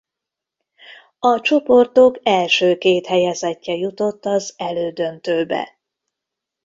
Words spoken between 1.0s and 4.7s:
A csoportok első két helyezettje jutott az